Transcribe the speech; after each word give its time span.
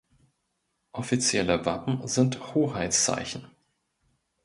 Offizielle 0.93 1.63
Wappen 1.67 2.07
sind 2.07 2.55
Hoheitszeichen. 2.55 3.45